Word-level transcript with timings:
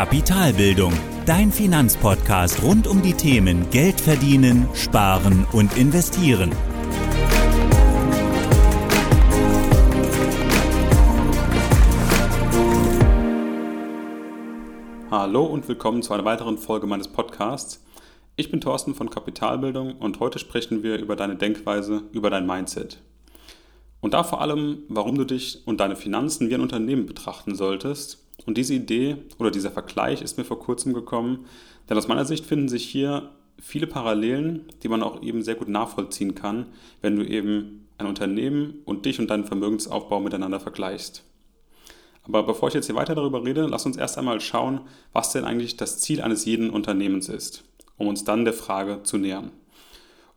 Kapitalbildung, 0.00 0.94
dein 1.26 1.52
Finanzpodcast 1.52 2.62
rund 2.62 2.86
um 2.86 3.02
die 3.02 3.12
Themen 3.12 3.68
Geld 3.68 4.00
verdienen, 4.00 4.66
sparen 4.72 5.46
und 5.52 5.76
investieren. 5.76 6.52
Hallo 15.10 15.44
und 15.44 15.68
willkommen 15.68 16.00
zu 16.00 16.14
einer 16.14 16.24
weiteren 16.24 16.56
Folge 16.56 16.86
meines 16.86 17.08
Podcasts. 17.08 17.84
Ich 18.36 18.50
bin 18.50 18.62
Thorsten 18.62 18.94
von 18.94 19.10
Kapitalbildung 19.10 19.96
und 19.96 20.18
heute 20.18 20.38
sprechen 20.38 20.82
wir 20.82 20.98
über 20.98 21.14
deine 21.14 21.36
Denkweise, 21.36 22.04
über 22.12 22.30
dein 22.30 22.46
Mindset. 22.46 23.02
Und 24.00 24.14
da 24.14 24.24
vor 24.24 24.40
allem, 24.40 24.82
warum 24.88 25.16
du 25.16 25.24
dich 25.24 25.62
und 25.66 25.80
deine 25.80 25.96
Finanzen 25.96 26.48
wie 26.48 26.54
ein 26.54 26.60
Unternehmen 26.60 27.06
betrachten 27.06 27.54
solltest. 27.54 28.26
Und 28.46 28.56
diese 28.56 28.74
Idee 28.74 29.16
oder 29.38 29.50
dieser 29.50 29.70
Vergleich 29.70 30.22
ist 30.22 30.38
mir 30.38 30.44
vor 30.44 30.58
kurzem 30.58 30.94
gekommen, 30.94 31.44
denn 31.88 31.98
aus 31.98 32.08
meiner 32.08 32.24
Sicht 32.24 32.46
finden 32.46 32.68
sich 32.68 32.84
hier 32.84 33.30
viele 33.58 33.86
Parallelen, 33.86 34.64
die 34.82 34.88
man 34.88 35.02
auch 35.02 35.22
eben 35.22 35.42
sehr 35.42 35.54
gut 35.54 35.68
nachvollziehen 35.68 36.34
kann, 36.34 36.66
wenn 37.02 37.16
du 37.16 37.26
eben 37.26 37.86
ein 37.98 38.06
Unternehmen 38.06 38.80
und 38.86 39.04
dich 39.04 39.20
und 39.20 39.28
deinen 39.28 39.44
Vermögensaufbau 39.44 40.20
miteinander 40.20 40.60
vergleichst. 40.60 41.24
Aber 42.22 42.42
bevor 42.42 42.68
ich 42.68 42.74
jetzt 42.74 42.86
hier 42.86 42.94
weiter 42.94 43.14
darüber 43.14 43.44
rede, 43.44 43.66
lass 43.66 43.86
uns 43.86 43.96
erst 43.96 44.18
einmal 44.18 44.40
schauen, 44.40 44.82
was 45.12 45.32
denn 45.32 45.44
eigentlich 45.44 45.76
das 45.76 45.98
Ziel 45.98 46.22
eines 46.22 46.44
jeden 46.44 46.70
Unternehmens 46.70 47.28
ist, 47.28 47.64
um 47.98 48.08
uns 48.08 48.24
dann 48.24 48.44
der 48.44 48.54
Frage 48.54 49.02
zu 49.02 49.18
nähern. 49.18 49.52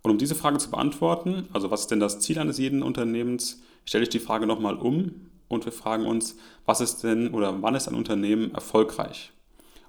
Und 0.04 0.12
um 0.12 0.18
diese 0.18 0.36
Frage 0.36 0.58
zu 0.58 0.70
beantworten, 0.70 1.48
also 1.54 1.72
was 1.72 1.82
ist 1.82 1.92
denn 1.92 2.02
das 2.02 2.20
Ziel 2.20 2.38
eines 2.38 2.58
jeden 2.58 2.84
Unternehmens, 2.84 3.62
stelle 3.86 4.04
ich 4.04 4.10
die 4.10 4.20
Frage 4.20 4.46
nochmal 4.46 4.76
um 4.76 5.30
und 5.48 5.66
wir 5.66 5.72
fragen 5.72 6.06
uns, 6.06 6.38
was 6.66 6.82
ist 6.82 7.04
denn 7.04 7.34
oder 7.34 7.62
wann 7.62 7.76
ist 7.76 7.88
ein 7.88 7.96
Unternehmen 7.96 8.54
erfolgreich? 8.54 9.32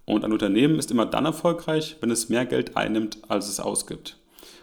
Und 0.07 0.25
ein 0.25 0.33
Unternehmen 0.33 0.79
ist 0.79 0.91
immer 0.91 1.07
dann 1.07 1.25
erfolgreich, 1.25 1.97
wenn 2.01 2.11
es 2.11 2.29
mehr 2.29 2.47
Geld 2.47 2.77
einnimmt, 2.77 3.19
als 3.29 3.49
es 3.49 3.59
ausgibt. 3.59 4.19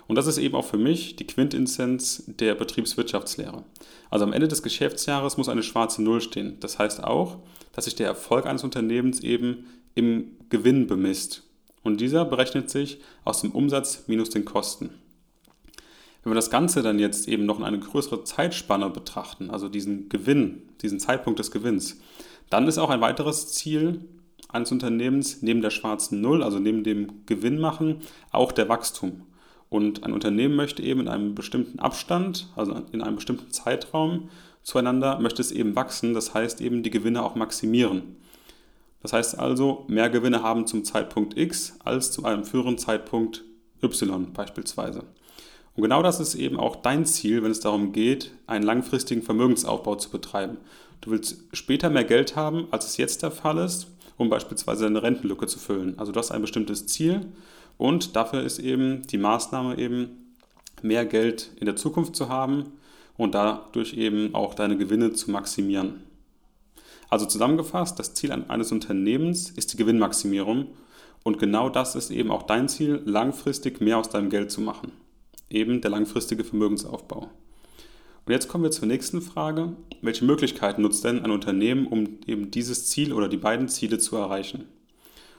Und 0.07 0.15
das 0.15 0.27
ist 0.27 0.37
eben 0.37 0.55
auch 0.55 0.65
für 0.65 0.77
mich 0.77 1.15
die 1.15 1.27
Quintessenz 1.27 2.23
der 2.27 2.55
Betriebswirtschaftslehre. 2.55 3.63
Also 4.09 4.25
am 4.25 4.33
Ende 4.33 4.47
des 4.47 4.63
Geschäftsjahres 4.63 5.37
muss 5.37 5.49
eine 5.49 5.63
schwarze 5.63 6.01
Null 6.03 6.21
stehen. 6.21 6.57
Das 6.59 6.79
heißt 6.79 7.03
auch, 7.03 7.37
dass 7.73 7.85
sich 7.85 7.95
der 7.95 8.07
Erfolg 8.07 8.45
eines 8.45 8.63
Unternehmens 8.63 9.21
eben 9.21 9.67
im 9.95 10.37
Gewinn 10.49 10.87
bemisst. 10.87 11.43
Und 11.83 11.99
dieser 11.99 12.25
berechnet 12.25 12.69
sich 12.69 12.99
aus 13.25 13.41
dem 13.41 13.51
Umsatz 13.51 14.03
minus 14.07 14.29
den 14.29 14.45
Kosten. 14.45 14.89
Wenn 16.23 16.31
wir 16.31 16.35
das 16.35 16.51
Ganze 16.51 16.83
dann 16.83 16.99
jetzt 16.99 17.27
eben 17.27 17.45
noch 17.45 17.57
in 17.57 17.65
eine 17.65 17.79
größere 17.79 18.23
Zeitspanne 18.23 18.89
betrachten, 18.89 19.49
also 19.49 19.69
diesen 19.69 20.07
Gewinn, 20.09 20.63
diesen 20.81 20.99
Zeitpunkt 20.99 21.39
des 21.39 21.51
Gewinns, 21.51 21.99
dann 22.49 22.67
ist 22.67 22.77
auch 22.77 22.89
ein 22.89 23.01
weiteres 23.01 23.53
Ziel 23.53 24.01
eines 24.49 24.71
Unternehmens 24.71 25.41
neben 25.41 25.61
der 25.61 25.69
schwarzen 25.71 26.21
Null, 26.21 26.43
also 26.43 26.59
neben 26.59 26.83
dem 26.83 27.25
Gewinn 27.25 27.59
machen, 27.59 28.01
auch 28.31 28.51
der 28.51 28.69
Wachstum. 28.69 29.23
Und 29.69 30.03
ein 30.03 30.11
Unternehmen 30.11 30.55
möchte 30.55 30.83
eben 30.83 30.99
in 30.99 31.07
einem 31.07 31.33
bestimmten 31.33 31.79
Abstand, 31.79 32.49
also 32.55 32.75
in 32.91 33.01
einem 33.01 33.15
bestimmten 33.15 33.51
Zeitraum 33.51 34.29
zueinander, 34.63 35.19
möchte 35.19 35.41
es 35.41 35.51
eben 35.51 35.75
wachsen, 35.75 36.13
das 36.13 36.33
heißt 36.33 36.61
eben 36.61 36.83
die 36.83 36.89
Gewinne 36.91 37.23
auch 37.23 37.35
maximieren. 37.35 38.17
Das 39.01 39.13
heißt 39.13 39.39
also, 39.39 39.85
mehr 39.87 40.09
Gewinne 40.09 40.43
haben 40.43 40.67
zum 40.67 40.83
Zeitpunkt 40.83 41.37
X 41.37 41.79
als 41.83 42.11
zu 42.11 42.25
einem 42.25 42.43
früheren 42.43 42.77
Zeitpunkt 42.77 43.43
Y 43.81 44.33
beispielsweise. 44.33 45.05
Und 45.75 45.83
genau 45.83 46.03
das 46.03 46.19
ist 46.19 46.35
eben 46.35 46.59
auch 46.59 46.75
dein 46.75 47.05
Ziel, 47.05 47.43
wenn 47.43 47.51
es 47.51 47.61
darum 47.61 47.93
geht, 47.93 48.31
einen 48.45 48.65
langfristigen 48.65 49.21
Vermögensaufbau 49.21 49.95
zu 49.95 50.09
betreiben. 50.09 50.57
Du 50.99 51.11
willst 51.11 51.43
später 51.53 51.89
mehr 51.89 52.03
Geld 52.03 52.35
haben, 52.35 52.67
als 52.71 52.85
es 52.85 52.97
jetzt 52.97 53.23
der 53.23 53.31
Fall 53.31 53.57
ist, 53.57 53.87
um 54.17 54.29
beispielsweise 54.29 54.85
eine 54.85 55.01
Rentenlücke 55.01 55.47
zu 55.47 55.59
füllen. 55.59 55.97
Also 55.97 56.11
du 56.11 56.19
hast 56.19 56.31
ein 56.31 56.41
bestimmtes 56.41 56.87
Ziel 56.87 57.25
und 57.77 58.15
dafür 58.15 58.43
ist 58.43 58.59
eben 58.59 59.07
die 59.07 59.17
Maßnahme 59.17 59.77
eben, 59.77 60.17
mehr 60.83 61.05
Geld 61.05 61.51
in 61.59 61.65
der 61.65 61.75
Zukunft 61.75 62.15
zu 62.15 62.27
haben 62.27 62.73
und 63.15 63.35
dadurch 63.35 63.93
eben 63.93 64.33
auch 64.33 64.55
deine 64.55 64.77
Gewinne 64.77 65.13
zu 65.13 65.29
maximieren. 65.29 66.01
Also 67.07 67.27
zusammengefasst, 67.27 67.99
das 67.99 68.15
Ziel 68.15 68.31
eines 68.31 68.71
Unternehmens 68.71 69.51
ist 69.51 69.73
die 69.73 69.77
Gewinnmaximierung 69.77 70.67
und 71.23 71.37
genau 71.37 71.69
das 71.69 71.95
ist 71.95 72.09
eben 72.09 72.31
auch 72.31 72.43
dein 72.43 72.67
Ziel, 72.67 73.01
langfristig 73.05 73.79
mehr 73.79 73.99
aus 73.99 74.09
deinem 74.09 74.31
Geld 74.31 74.49
zu 74.49 74.61
machen 74.61 74.91
eben 75.53 75.81
der 75.81 75.91
langfristige 75.91 76.43
Vermögensaufbau. 76.43 77.29
Und 78.25 78.33
jetzt 78.33 78.47
kommen 78.47 78.63
wir 78.63 78.71
zur 78.71 78.87
nächsten 78.87 79.21
Frage. 79.21 79.75
Welche 80.01 80.25
Möglichkeiten 80.25 80.83
nutzt 80.83 81.03
denn 81.03 81.23
ein 81.23 81.31
Unternehmen, 81.31 81.87
um 81.87 82.19
eben 82.27 82.51
dieses 82.51 82.87
Ziel 82.87 83.13
oder 83.13 83.27
die 83.27 83.37
beiden 83.37 83.67
Ziele 83.67 83.97
zu 83.97 84.15
erreichen? 84.15 84.65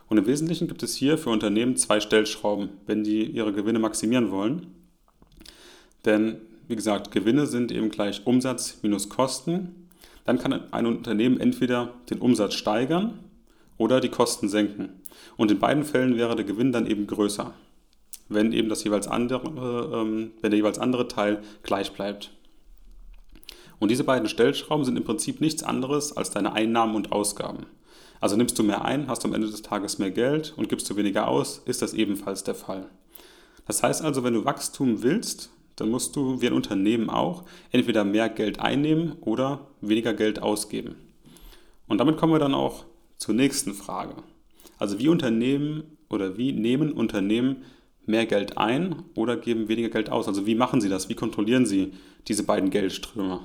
Und 0.09 0.19
im 0.19 0.27
Wesentlichen 0.27 0.69
gibt 0.69 0.83
es 0.83 0.95
hier 0.95 1.17
für 1.17 1.31
Unternehmen 1.31 1.77
zwei 1.77 2.01
Stellschrauben, 2.01 2.71
wenn 2.87 3.05
die 3.05 3.25
ihre 3.25 3.53
Gewinne 3.53 3.79
maximieren 3.79 4.31
wollen. 4.31 4.67
Denn, 6.05 6.37
wie 6.69 6.77
gesagt, 6.77 7.13
Gewinne 7.13 7.47
sind 7.47 7.73
eben 7.73 7.89
gleich 7.89 8.27
Umsatz 8.27 8.81
minus 8.83 9.09
Kosten. 9.09 9.89
Dann 10.25 10.39
kann 10.39 10.73
ein 10.73 10.87
Unternehmen 10.87 11.41
entweder 11.41 11.95
den 12.11 12.19
Umsatz 12.19 12.55
steigern 12.55 13.21
oder 13.79 14.01
die 14.01 14.11
Kosten 14.11 14.49
senken. 14.49 15.01
Und 15.37 15.51
in 15.51 15.59
beiden 15.59 15.85
Fällen 15.85 16.17
wäre 16.17 16.37
der 16.37 16.45
Gewinn 16.45 16.73
dann 16.73 16.87
eben 16.87 17.07
größer 17.07 17.55
wenn 18.29 18.53
eben 18.53 18.69
das 18.69 18.85
jeweils 18.85 19.09
andere, 19.09 19.49
ähm, 19.95 20.33
wenn 20.41 20.51
der 20.51 20.59
jeweils 20.59 20.79
andere 20.79 21.09
Teil 21.09 21.43
gleich 21.63 21.93
bleibt. 21.93 22.31
Und 23.79 23.91
diese 23.91 24.05
beiden 24.05 24.29
Stellschrauben 24.29 24.85
sind 24.85 24.97
im 24.97 25.05
Prinzip 25.05 25.41
nichts 25.41 25.63
anderes 25.63 26.17
als 26.17 26.31
deine 26.31 26.53
Einnahmen 26.53 26.95
und 26.95 27.11
Ausgaben. 27.11 27.67
Also 28.21 28.37
nimmst 28.37 28.57
du 28.57 28.63
mehr 28.63 28.85
ein, 28.85 29.09
hast 29.09 29.25
du 29.25 29.29
am 29.29 29.35
Ende 29.35 29.51
des 29.51 29.63
Tages 29.63 29.99
mehr 29.99 30.13
Geld 30.13 30.55
und 30.57 30.69
gibst 30.69 30.89
du 30.89 30.97
weniger 30.97 31.27
aus, 31.27 31.61
ist 31.65 31.83
das 31.83 31.93
ebenfalls 31.93 32.45
der 32.45 32.55
Fall. 32.55 32.89
Das 33.67 33.83
heißt 33.83 34.03
also, 34.03 34.23
wenn 34.23 34.35
du 34.35 34.45
Wachstum 34.45 35.03
willst, 35.03 35.51
dann 35.77 35.91
musst 35.91 36.15
du 36.15 36.41
wie 36.41 36.47
ein 36.47 36.53
Unternehmen 36.53 37.11
auch 37.11 37.45
entweder 37.73 38.05
mehr 38.05 38.29
Geld 38.29 38.61
einnehmen 38.61 39.17
oder 39.21 39.67
weniger 39.81 40.15
Geld 40.15 40.41
ausgeben. 40.41 40.95
Und 41.89 41.99
damit 41.99 42.17
kommen 42.17 42.33
wir 42.33 42.39
dann 42.39 42.55
auch 42.55 42.85
zur 43.17 43.35
nächsten 43.35 43.75
Frage. 43.75 44.15
Also 44.79 44.99
wie 44.99 45.09
Unternehmen 45.09 45.83
oder 46.09 46.37
wie 46.37 46.53
nehmen 46.53 46.93
Unternehmen 46.93 47.65
mehr 48.07 48.27
Geld 48.27 48.59
ein 48.59 49.03
oder 49.15 49.37
geben 49.37 49.69
weniger 49.69 49.89
Geld 49.89 50.11
aus? 50.11 50.29
Also 50.29 50.47
wie 50.47 50.55
machen 50.55 50.81
Sie 50.81 50.89
das? 50.89 51.09
Wie 51.09 51.15
kontrollieren 51.15 51.67
Sie 51.67 51.93
diese 52.29 52.45
beiden 52.45 52.71
Geldströme? 52.71 53.41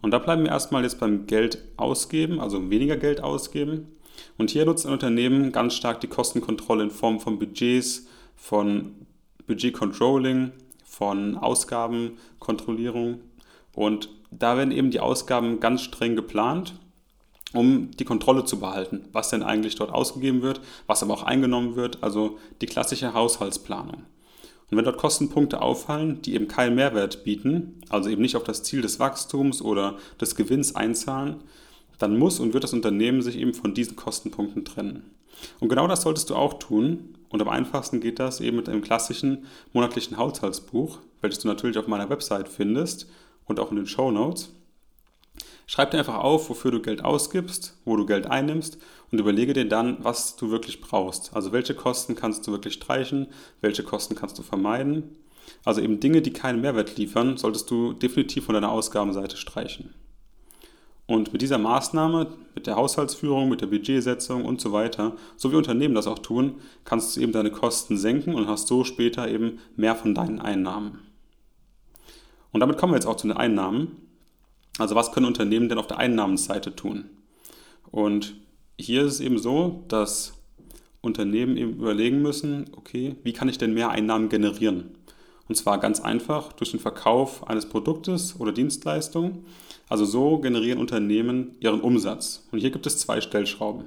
Und 0.00 0.10
da 0.10 0.18
bleiben 0.18 0.42
wir 0.42 0.50
erstmal 0.50 0.82
jetzt 0.82 0.98
beim 0.98 1.26
Geld 1.26 1.58
ausgeben, 1.76 2.40
also 2.40 2.70
weniger 2.70 2.96
Geld 2.96 3.20
ausgeben. 3.20 3.88
Und 4.36 4.50
hier 4.50 4.66
nutzt 4.66 4.84
ein 4.84 4.92
Unternehmen 4.92 5.52
ganz 5.52 5.74
stark 5.74 6.00
die 6.00 6.08
Kostenkontrolle 6.08 6.84
in 6.84 6.90
Form 6.90 7.20
von 7.20 7.38
Budgets, 7.38 8.06
von 8.34 8.94
Budgetcontrolling, 9.46 10.52
von 10.84 11.36
Ausgabenkontrollierung. 11.36 13.20
Und 13.74 14.10
da 14.30 14.56
werden 14.56 14.72
eben 14.72 14.90
die 14.90 15.00
Ausgaben 15.00 15.60
ganz 15.60 15.82
streng 15.82 16.16
geplant 16.16 16.74
um 17.52 17.90
die 17.92 18.04
Kontrolle 18.04 18.44
zu 18.44 18.58
behalten, 18.58 19.04
was 19.12 19.30
denn 19.30 19.42
eigentlich 19.42 19.74
dort 19.74 19.92
ausgegeben 19.92 20.42
wird, 20.42 20.60
was 20.86 21.02
aber 21.02 21.14
auch 21.14 21.22
eingenommen 21.22 21.76
wird, 21.76 22.02
also 22.02 22.38
die 22.60 22.66
klassische 22.66 23.14
Haushaltsplanung. 23.14 24.04
Und 24.70 24.78
wenn 24.78 24.84
dort 24.86 24.96
Kostenpunkte 24.96 25.60
auffallen, 25.60 26.22
die 26.22 26.34
eben 26.34 26.48
keinen 26.48 26.74
Mehrwert 26.74 27.24
bieten, 27.24 27.82
also 27.90 28.08
eben 28.08 28.22
nicht 28.22 28.36
auf 28.36 28.44
das 28.44 28.62
Ziel 28.62 28.80
des 28.80 28.98
Wachstums 28.98 29.60
oder 29.60 29.98
des 30.18 30.34
Gewinns 30.34 30.74
einzahlen, 30.74 31.36
dann 31.98 32.18
muss 32.18 32.40
und 32.40 32.54
wird 32.54 32.64
das 32.64 32.72
Unternehmen 32.72 33.20
sich 33.20 33.36
eben 33.36 33.52
von 33.52 33.74
diesen 33.74 33.96
Kostenpunkten 33.96 34.64
trennen. 34.64 35.10
Und 35.60 35.68
genau 35.68 35.86
das 35.86 36.02
solltest 36.02 36.30
du 36.30 36.36
auch 36.36 36.54
tun. 36.54 37.16
Und 37.28 37.42
am 37.42 37.48
einfachsten 37.48 38.00
geht 38.00 38.18
das 38.18 38.40
eben 38.40 38.56
mit 38.56 38.68
einem 38.68 38.82
klassischen 38.82 39.46
monatlichen 39.72 40.16
Haushaltsbuch, 40.16 40.98
welches 41.20 41.40
du 41.40 41.48
natürlich 41.48 41.78
auf 41.78 41.86
meiner 41.86 42.10
Website 42.10 42.48
findest 42.48 43.08
und 43.44 43.60
auch 43.60 43.70
in 43.70 43.76
den 43.76 43.86
Show 43.86 44.10
Notes. 44.10 44.54
Schreib 45.66 45.90
dir 45.90 45.98
einfach 45.98 46.18
auf, 46.18 46.50
wofür 46.50 46.70
du 46.70 46.80
Geld 46.80 47.04
ausgibst, 47.04 47.78
wo 47.84 47.96
du 47.96 48.06
Geld 48.06 48.26
einnimmst 48.26 48.78
und 49.10 49.18
überlege 49.18 49.52
dir 49.52 49.68
dann, 49.68 49.98
was 50.02 50.36
du 50.36 50.50
wirklich 50.50 50.80
brauchst. 50.80 51.34
Also 51.34 51.52
welche 51.52 51.74
Kosten 51.74 52.14
kannst 52.14 52.46
du 52.46 52.52
wirklich 52.52 52.74
streichen, 52.74 53.28
welche 53.60 53.82
Kosten 53.82 54.14
kannst 54.14 54.38
du 54.38 54.42
vermeiden. 54.42 55.16
Also 55.64 55.80
eben 55.80 56.00
Dinge, 56.00 56.22
die 56.22 56.32
keinen 56.32 56.60
Mehrwert 56.60 56.96
liefern, 56.96 57.36
solltest 57.36 57.70
du 57.70 57.92
definitiv 57.92 58.46
von 58.46 58.54
deiner 58.54 58.70
Ausgabenseite 58.70 59.36
streichen. 59.36 59.94
Und 61.06 61.32
mit 61.32 61.42
dieser 61.42 61.58
Maßnahme, 61.58 62.28
mit 62.54 62.66
der 62.66 62.76
Haushaltsführung, 62.76 63.48
mit 63.48 63.60
der 63.60 63.66
Budgetsetzung 63.66 64.44
und 64.44 64.60
so 64.60 64.72
weiter, 64.72 65.16
so 65.36 65.52
wie 65.52 65.56
Unternehmen 65.56 65.94
das 65.94 66.06
auch 66.06 66.20
tun, 66.20 66.60
kannst 66.84 67.16
du 67.16 67.20
eben 67.20 67.32
deine 67.32 67.50
Kosten 67.50 67.98
senken 67.98 68.34
und 68.34 68.46
hast 68.46 68.68
so 68.68 68.84
später 68.84 69.28
eben 69.28 69.58
mehr 69.76 69.94
von 69.94 70.14
deinen 70.14 70.40
Einnahmen. 70.40 71.00
Und 72.52 72.60
damit 72.60 72.78
kommen 72.78 72.92
wir 72.92 72.96
jetzt 72.96 73.06
auch 73.06 73.16
zu 73.16 73.26
den 73.26 73.36
Einnahmen. 73.36 74.01
Also 74.78 74.94
was 74.94 75.12
können 75.12 75.26
Unternehmen 75.26 75.68
denn 75.68 75.78
auf 75.78 75.86
der 75.86 75.98
Einnahmenseite 75.98 76.74
tun? 76.74 77.10
Und 77.90 78.34
hier 78.78 79.04
ist 79.04 79.14
es 79.14 79.20
eben 79.20 79.38
so, 79.38 79.84
dass 79.88 80.32
Unternehmen 81.02 81.56
eben 81.56 81.74
überlegen 81.74 82.22
müssen, 82.22 82.70
okay, 82.76 83.16
wie 83.22 83.32
kann 83.32 83.48
ich 83.48 83.58
denn 83.58 83.74
mehr 83.74 83.90
Einnahmen 83.90 84.28
generieren? 84.28 84.96
Und 85.48 85.56
zwar 85.56 85.78
ganz 85.78 86.00
einfach 86.00 86.52
durch 86.52 86.70
den 86.70 86.80
Verkauf 86.80 87.48
eines 87.48 87.66
Produktes 87.66 88.38
oder 88.40 88.52
Dienstleistung. 88.52 89.44
Also 89.88 90.04
so 90.04 90.38
generieren 90.38 90.78
Unternehmen 90.78 91.56
ihren 91.60 91.80
Umsatz. 91.80 92.48
Und 92.52 92.60
hier 92.60 92.70
gibt 92.70 92.86
es 92.86 92.98
zwei 92.98 93.20
Stellschrauben. 93.20 93.84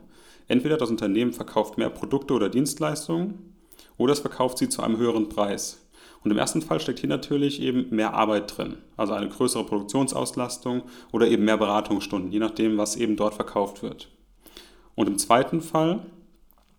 entweder 0.47 0.77
das 0.77 0.91
Unternehmen 0.91 1.33
verkauft 1.33 1.79
mehr 1.79 1.89
Produkte 1.89 2.35
oder 2.35 2.49
Dienstleistungen 2.49 3.55
oder 3.97 4.13
es 4.13 4.19
verkauft 4.19 4.59
sie 4.59 4.69
zu 4.69 4.83
einem 4.83 4.97
höheren 4.97 5.29
Preis. 5.29 5.84
Und 6.25 6.31
im 6.31 6.39
ersten 6.39 6.63
Fall 6.63 6.79
steckt 6.79 6.99
hier 6.99 7.09
natürlich 7.09 7.61
eben 7.61 7.95
mehr 7.95 8.15
Arbeit 8.15 8.57
drin, 8.57 8.77
also 8.97 9.13
eine 9.13 9.29
größere 9.29 9.63
Produktionsauslastung 9.63 10.81
oder 11.11 11.27
eben 11.27 11.45
mehr 11.45 11.57
Beratungsstunden, 11.57 12.31
je 12.31 12.39
nachdem, 12.39 12.79
was 12.79 12.95
eben 12.95 13.15
dort 13.15 13.35
verkauft 13.35 13.83
wird. 13.83 14.09
Und 14.95 15.07
im 15.07 15.19
zweiten 15.19 15.61
Fall 15.61 15.99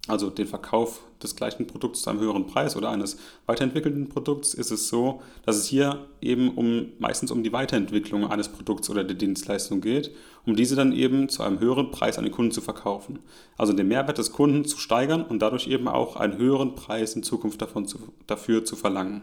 also 0.08 0.30
den 0.30 0.46
Verkauf 0.46 1.02
des 1.22 1.34
gleichen 1.34 1.66
Produkts 1.66 2.02
zu 2.02 2.10
einem 2.10 2.20
höheren 2.20 2.46
Preis 2.46 2.76
oder 2.76 2.90
eines 2.90 3.18
weiterentwickelten 3.46 4.08
Produkts, 4.08 4.54
ist 4.54 4.70
es 4.70 4.88
so, 4.88 5.22
dass 5.44 5.56
es 5.56 5.66
hier 5.66 6.06
eben 6.20 6.50
um, 6.54 6.92
meistens 6.98 7.30
um 7.30 7.42
die 7.42 7.52
Weiterentwicklung 7.52 8.26
eines 8.30 8.48
Produkts 8.48 8.88
oder 8.90 9.02
der 9.02 9.16
Dienstleistung 9.16 9.80
geht, 9.80 10.12
um 10.44 10.54
diese 10.54 10.76
dann 10.76 10.92
eben 10.92 11.28
zu 11.28 11.42
einem 11.42 11.58
höheren 11.58 11.90
Preis 11.90 12.18
an 12.18 12.24
den 12.24 12.32
Kunden 12.32 12.52
zu 12.52 12.60
verkaufen. 12.60 13.18
Also 13.56 13.72
den 13.72 13.88
Mehrwert 13.88 14.18
des 14.18 14.32
Kunden 14.32 14.64
zu 14.64 14.78
steigern 14.78 15.22
und 15.22 15.40
dadurch 15.40 15.66
eben 15.66 15.88
auch 15.88 16.16
einen 16.16 16.38
höheren 16.38 16.74
Preis 16.74 17.16
in 17.16 17.22
Zukunft 17.22 17.60
davon 17.60 17.86
zu, 17.86 17.98
dafür 18.26 18.64
zu 18.64 18.76
verlangen. 18.76 19.22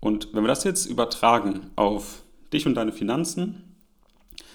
Und 0.00 0.34
wenn 0.34 0.42
wir 0.42 0.48
das 0.48 0.64
jetzt 0.64 0.86
übertragen 0.86 1.70
auf 1.76 2.22
dich 2.52 2.66
und 2.66 2.74
deine 2.74 2.92
Finanzen, 2.92 3.74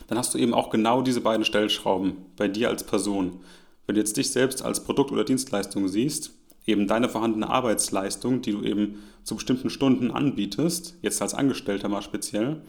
dann 0.07 0.17
hast 0.17 0.33
du 0.33 0.39
eben 0.39 0.53
auch 0.53 0.69
genau 0.71 1.01
diese 1.01 1.21
beiden 1.21 1.45
Stellschrauben 1.45 2.17
bei 2.35 2.47
dir 2.47 2.69
als 2.69 2.83
Person. 2.83 3.41
Wenn 3.89 3.95
du 3.95 4.01
jetzt 4.01 4.17
dich 4.17 4.29
selbst 4.29 4.61
als 4.63 4.83
Produkt 4.83 5.11
oder 5.11 5.23
Dienstleistung 5.23 5.87
siehst, 5.87 6.35
eben 6.67 6.85
deine 6.85 7.09
vorhandene 7.09 7.49
Arbeitsleistung, 7.49 8.43
die 8.43 8.51
du 8.51 8.61
eben 8.61 9.01
zu 9.23 9.33
bestimmten 9.33 9.71
Stunden 9.71 10.11
anbietest, 10.11 10.95
jetzt 11.01 11.19
als 11.23 11.33
Angestellter 11.33 11.89
mal 11.89 12.03
speziell, 12.03 12.61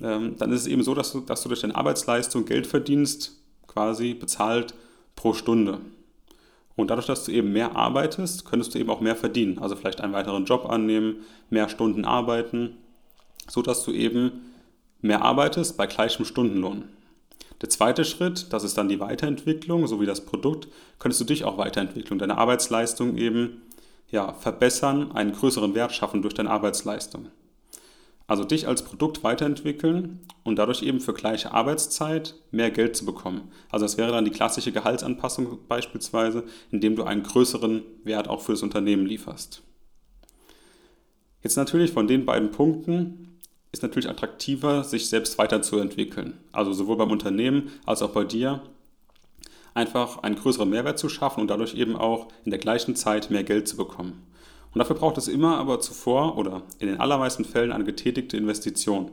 ähm, 0.00 0.36
dann 0.38 0.52
ist 0.52 0.62
es 0.62 0.66
eben 0.66 0.82
so, 0.82 0.94
dass 0.94 1.12
du, 1.12 1.20
dass 1.20 1.42
du 1.42 1.50
durch 1.50 1.60
deine 1.60 1.74
Arbeitsleistung 1.74 2.46
Geld 2.46 2.66
verdienst, 2.66 3.38
quasi 3.66 4.14
bezahlt 4.14 4.72
pro 5.14 5.34
Stunde. 5.34 5.80
Und 6.74 6.88
dadurch, 6.88 7.06
dass 7.06 7.26
du 7.26 7.32
eben 7.32 7.52
mehr 7.52 7.76
arbeitest, 7.76 8.46
könntest 8.46 8.74
du 8.74 8.78
eben 8.78 8.88
auch 8.88 9.02
mehr 9.02 9.14
verdienen. 9.14 9.58
Also 9.58 9.76
vielleicht 9.76 10.00
einen 10.00 10.14
weiteren 10.14 10.46
Job 10.46 10.64
annehmen, 10.70 11.16
mehr 11.50 11.68
Stunden 11.68 12.06
arbeiten, 12.06 12.78
sodass 13.46 13.84
du 13.84 13.92
eben 13.92 14.54
mehr 15.02 15.20
arbeitest 15.20 15.76
bei 15.76 15.86
gleichem 15.86 16.24
Stundenlohn. 16.24 16.95
Der 17.62 17.70
zweite 17.70 18.04
Schritt, 18.04 18.52
das 18.52 18.64
ist 18.64 18.76
dann 18.76 18.88
die 18.88 19.00
Weiterentwicklung, 19.00 19.86
so 19.86 20.00
wie 20.00 20.06
das 20.06 20.26
Produkt, 20.26 20.68
könntest 20.98 21.20
du 21.20 21.24
dich 21.24 21.44
auch 21.44 21.56
weiterentwickeln, 21.56 22.18
deine 22.18 22.36
Arbeitsleistung 22.36 23.16
eben 23.16 23.62
ja, 24.10 24.32
verbessern, 24.34 25.12
einen 25.12 25.32
größeren 25.32 25.74
Wert 25.74 25.92
schaffen 25.92 26.22
durch 26.22 26.34
deine 26.34 26.50
Arbeitsleistung. 26.50 27.28
Also 28.28 28.44
dich 28.44 28.66
als 28.66 28.82
Produkt 28.82 29.22
weiterentwickeln 29.22 30.20
und 30.42 30.56
dadurch 30.56 30.82
eben 30.82 31.00
für 31.00 31.14
gleiche 31.14 31.52
Arbeitszeit 31.52 32.34
mehr 32.50 32.72
Geld 32.72 32.96
zu 32.96 33.06
bekommen. 33.06 33.52
Also 33.70 33.84
das 33.84 33.98
wäre 33.98 34.10
dann 34.10 34.24
die 34.24 34.32
klassische 34.32 34.72
Gehaltsanpassung 34.72 35.58
beispielsweise, 35.68 36.42
indem 36.72 36.96
du 36.96 37.04
einen 37.04 37.22
größeren 37.22 37.82
Wert 38.02 38.28
auch 38.28 38.40
für 38.40 38.52
das 38.52 38.64
Unternehmen 38.64 39.06
lieferst. 39.06 39.62
Jetzt 41.42 41.56
natürlich 41.56 41.92
von 41.92 42.08
den 42.08 42.24
beiden 42.26 42.50
Punkten 42.50 43.25
ist 43.76 43.82
natürlich 43.82 44.08
attraktiver, 44.08 44.84
sich 44.84 45.08
selbst 45.08 45.38
weiterzuentwickeln. 45.38 46.38
Also 46.52 46.72
sowohl 46.72 46.96
beim 46.96 47.10
Unternehmen 47.10 47.70
als 47.84 48.02
auch 48.02 48.10
bei 48.10 48.24
dir 48.24 48.62
einfach 49.74 50.22
einen 50.22 50.36
größeren 50.36 50.68
Mehrwert 50.68 50.98
zu 50.98 51.08
schaffen 51.08 51.40
und 51.40 51.48
dadurch 51.48 51.74
eben 51.74 51.96
auch 51.96 52.28
in 52.44 52.50
der 52.50 52.58
gleichen 52.58 52.96
Zeit 52.96 53.30
mehr 53.30 53.44
Geld 53.44 53.68
zu 53.68 53.76
bekommen. 53.76 54.26
Und 54.72 54.78
dafür 54.78 54.96
braucht 54.96 55.18
es 55.18 55.28
immer 55.28 55.58
aber 55.58 55.80
zuvor 55.80 56.38
oder 56.38 56.62
in 56.78 56.88
den 56.88 57.00
allermeisten 57.00 57.44
Fällen 57.44 57.72
eine 57.72 57.84
getätigte 57.84 58.36
Investition. 58.36 59.10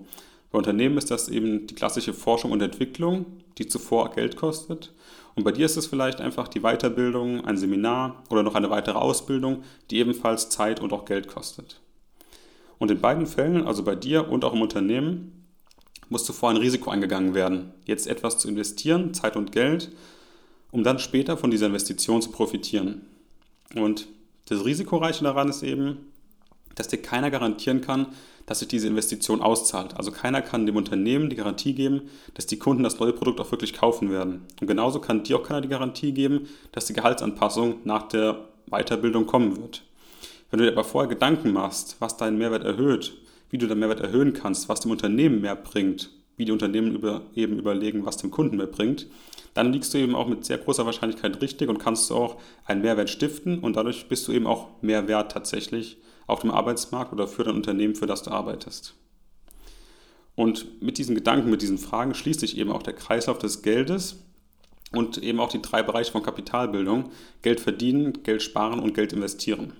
Bei 0.52 0.58
Unternehmen 0.58 0.98
ist 0.98 1.12
das 1.12 1.28
eben 1.28 1.68
die 1.68 1.76
klassische 1.76 2.14
Forschung 2.14 2.52
und 2.52 2.62
Entwicklung, 2.62 3.26
die 3.58 3.68
zuvor 3.68 4.12
Geld 4.12 4.38
kostet. 4.38 4.94
Und 5.36 5.44
bei 5.44 5.52
dir 5.52 5.66
ist 5.66 5.78
es 5.78 5.88
vielleicht 5.88 6.22
einfach 6.22 6.48
die 6.48 6.62
Weiterbildung, 6.62 7.44
ein 7.44 7.58
Seminar 7.58 8.24
oder 8.30 8.44
noch 8.44 8.56
eine 8.56 8.70
weitere 8.70 8.98
Ausbildung, 8.98 9.64
die 9.90 9.98
ebenfalls 9.98 10.50
Zeit 10.50 10.80
und 10.80 10.94
auch 10.94 11.06
Geld 11.06 11.28
kostet. 11.28 11.82
Und 12.84 12.92
in 12.92 13.00
beiden 13.00 13.28
Fällen, 13.28 13.66
also 13.66 13.82
bei 13.82 13.96
dir 13.96 14.28
und 14.28 14.44
auch 14.44 14.52
im 14.52 14.62
Unternehmen, 14.62 15.46
muss 16.10 16.26
zuvor 16.26 16.50
ein 16.50 16.58
Risiko 16.58 16.90
eingegangen 16.90 17.34
werden, 17.34 17.72
jetzt 17.86 18.08
etwas 18.08 18.40
zu 18.40 18.50
investieren, 18.50 19.14
Zeit 19.14 19.38
und 19.38 19.54
Geld, 19.54 19.90
um 20.70 20.84
dann 20.84 21.00
später 21.00 21.38
von 21.38 21.50
dieser 21.50 21.68
Investition 21.68 22.22
zu 22.22 22.32
profitieren. 22.32 23.04
Und 23.74 24.10
das 24.50 24.66
Risikoreiche 24.66 25.24
daran 25.24 25.48
ist 25.48 25.64
eben, 25.64 26.12
dass 26.76 26.90
dir 26.90 26.98
keiner 27.02 27.32
garantieren 27.32 27.80
kann, 27.80 28.08
dass 28.48 28.60
sich 28.60 28.68
diese 28.68 28.88
Investition 28.88 29.42
auszahlt. 29.42 29.96
Also 29.96 30.12
keiner 30.12 30.42
kann 30.42 30.66
dem 30.66 30.76
Unternehmen 30.76 31.30
die 31.30 31.38
Garantie 31.38 31.76
geben, 31.76 32.10
dass 32.34 32.48
die 32.48 32.60
Kunden 32.60 32.84
das 32.84 33.00
neue 33.00 33.14
Produkt 33.14 33.40
auch 33.40 33.52
wirklich 33.52 33.72
kaufen 33.72 34.12
werden. 34.12 34.42
Und 34.60 34.68
genauso 34.68 35.00
kann 35.00 35.24
dir 35.24 35.38
auch 35.38 35.44
keiner 35.44 35.62
die 35.62 35.70
Garantie 35.70 36.12
geben, 36.12 36.50
dass 36.74 36.88
die 36.88 36.94
Gehaltsanpassung 36.94 37.78
nach 37.86 38.10
der 38.10 38.50
Weiterbildung 38.70 39.26
kommen 39.26 39.56
wird. 39.56 39.84
Wenn 40.54 40.60
du 40.60 40.66
dir 40.66 40.74
aber 40.74 40.84
vorher 40.84 41.10
Gedanken 41.10 41.52
machst, 41.52 41.96
was 41.98 42.16
deinen 42.16 42.38
Mehrwert 42.38 42.64
erhöht, 42.64 43.18
wie 43.50 43.58
du 43.58 43.66
deinen 43.66 43.80
Mehrwert 43.80 44.02
erhöhen 44.02 44.34
kannst, 44.34 44.70
was 44.70 44.82
dem 44.82 44.92
Unternehmen 44.92 45.42
mehr 45.42 45.56
bringt, 45.56 46.12
wie 46.38 46.46
die 46.46 46.52
Unternehmen 46.52 46.94
über, 46.94 47.24
eben 47.34 47.58
überlegen, 47.58 48.06
was 48.06 48.18
dem 48.18 48.30
Kunden 48.30 48.58
mehr 48.58 48.68
bringt, 48.68 49.08
dann 49.56 49.74
liegst 49.74 49.92
du 49.96 49.98
eben 49.98 50.14
auch 50.14 50.28
mit 50.28 50.46
sehr 50.46 50.60
großer 50.60 50.86
Wahrscheinlichkeit 50.86 51.42
richtig 51.42 51.70
und 51.70 51.80
kannst 51.80 52.08
du 52.08 52.16
auch 52.16 52.40
einen 52.66 52.84
Mehrwert 52.84 53.10
stiften 53.10 53.58
und 53.62 53.78
dadurch 53.78 54.08
bist 54.08 54.28
du 54.28 54.32
eben 54.32 54.46
auch 54.46 54.80
mehr 54.84 55.08
wert 55.08 55.32
tatsächlich 55.32 55.98
auf 56.28 56.42
dem 56.42 56.52
Arbeitsmarkt 56.52 57.14
oder 57.14 57.28
für 57.28 57.44
dein 57.44 57.56
Unternehmen, 57.56 57.96
für 57.96 58.06
das 58.06 58.22
du 58.22 58.30
arbeitest. 58.30 58.94
Und 60.36 60.84
mit 60.84 61.00
diesen 61.00 61.16
Gedanken, 61.16 61.50
mit 61.50 61.64
diesen 61.64 61.80
Fragen 61.80 62.14
schließt 62.14 62.42
sich 62.42 62.60
eben 62.60 62.72
auch 62.72 62.84
der 62.84 62.94
Kreislauf 62.94 63.40
des 63.40 63.64
Geldes 63.64 64.24
und 64.92 65.18
eben 65.18 65.40
auch 65.40 65.50
die 65.50 65.64
drei 65.64 65.82
Bereiche 65.82 66.12
von 66.12 66.22
Kapitalbildung, 66.22 67.10
Geld 67.42 67.60
verdienen, 67.60 68.22
Geld 68.22 68.44
sparen 68.44 68.80
und 68.80 68.94
Geld 68.94 69.14
investieren. 69.14 69.74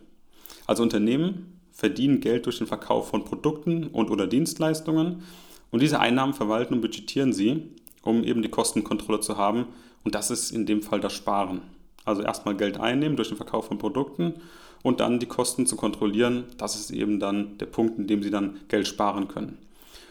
Also 0.66 0.84
Unternehmen 0.84 1.60
verdienen 1.72 2.22
Geld 2.22 2.46
durch 2.46 2.60
den 2.60 2.68
Verkauf 2.68 3.10
von 3.10 3.26
Produkten 3.26 3.88
und 3.88 4.12
oder 4.12 4.28
Dienstleistungen 4.28 5.24
und 5.72 5.82
diese 5.82 6.00
Einnahmen 6.00 6.34
verwalten 6.34 6.76
und 6.76 6.82
budgetieren 6.82 7.34
sie, 7.34 7.70
um 8.04 8.24
eben 8.24 8.42
die 8.42 8.50
Kostenkontrolle 8.50 9.20
zu 9.20 9.38
haben 9.38 9.66
und 10.04 10.16
das 10.16 10.32
ist 10.32 10.52
in 10.52 10.66
dem 10.66 10.82
Fall 10.82 11.00
das 11.00 11.14
Sparen. 11.14 11.62
Also 12.06 12.22
erstmal 12.22 12.56
Geld 12.56 12.80
einnehmen 12.80 13.16
durch 13.16 13.30
den 13.30 13.38
Verkauf 13.38 13.68
von 13.68 13.78
Produkten 13.78 14.36
und 14.84 15.00
dann 15.00 15.20
die 15.20 15.26
Kosten 15.26 15.66
zu 15.66 15.76
kontrollieren, 15.76 16.44
das 16.58 16.76
ist 16.76 16.92
eben 16.92 17.20
dann 17.20 17.58
der 17.58 17.66
Punkt, 17.66 17.98
in 17.98 18.08
dem 18.08 18.22
sie 18.22 18.30
dann 18.30 18.60
Geld 18.68 18.88
sparen 18.88 19.28
können. 19.28 19.58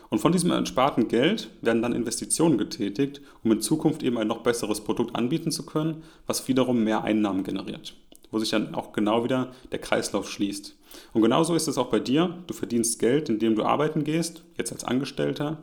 Und 0.08 0.19
von 0.19 0.32
diesem 0.32 0.50
entsparten 0.50 1.08
Geld 1.08 1.50
werden 1.62 1.81
dann 1.81 1.94
Investitionen 1.94 2.58
getätigt, 2.58 3.23
um 3.44 3.52
in 3.52 3.61
Zukunft 3.62 4.02
eben 4.02 4.18
ein 4.18 4.26
noch 4.26 4.42
besseres 4.42 4.82
Produkt 4.82 5.16
anbieten 5.16 5.52
zu 5.52 5.64
können, 5.64 6.02
was 6.26 6.49
wiederum 6.49 6.85
mehr 6.85 7.04
Einnahmen 7.04 7.44
generiert 7.44 7.94
wo 8.33 8.39
sich 8.41 8.51
dann 8.51 8.75
auch 8.75 8.93
genau 8.93 9.23
wieder 9.23 9.53
der 9.71 9.79
Kreislauf 9.79 10.29
schließt. 10.29 10.75
Und 11.12 11.23
genauso 11.23 11.55
ist 11.55 11.69
es 11.69 11.79
auch 11.79 11.91
bei 11.91 12.01
dir. 12.01 12.39
Du 12.49 12.55
verdienst 12.55 12.99
Geld, 12.99 13.29
indem 13.29 13.55
du 13.55 13.62
arbeiten 13.62 14.03
gehst, 14.03 14.43
jetzt 14.59 14.73
als 14.73 14.83
Angestellter. 14.83 15.62